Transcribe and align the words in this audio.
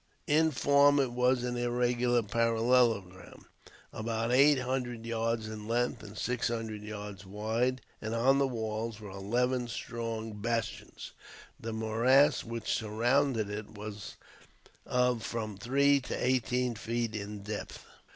In 0.25 0.49
form 0.49 0.97
it 0.99 1.11
was 1.11 1.43
an 1.43 1.55
irregular 1.57 2.23
parallelogram, 2.23 3.45
about 3.93 4.31
eight 4.31 4.57
hundred 4.57 5.05
yards 5.05 5.47
in 5.47 5.67
length 5.67 6.01
and 6.01 6.17
six 6.17 6.47
hundred 6.47 6.81
yards 6.81 7.23
wide, 7.23 7.81
and 8.01 8.15
on 8.15 8.39
the 8.39 8.47
walls 8.47 8.99
were 8.99 9.11
eleven 9.11 9.67
strong 9.67 10.33
bastions. 10.41 11.11
The 11.59 11.71
morass 11.71 12.43
which 12.43 12.73
surrounded 12.73 13.47
it 13.51 13.75
was 13.75 14.15
of 14.87 15.21
from 15.21 15.55
three 15.55 15.99
to 15.99 16.15
eighteen 16.15 16.73
feet 16.73 17.15
in 17.15 17.43
depth. 17.43 17.85